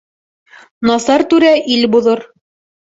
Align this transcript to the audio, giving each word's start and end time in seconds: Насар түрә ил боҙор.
Насар 0.91 1.27
түрә 1.35 1.55
ил 1.77 1.87
боҙор. 1.99 2.29